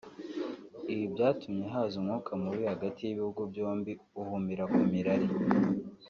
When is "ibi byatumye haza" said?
0.93-1.95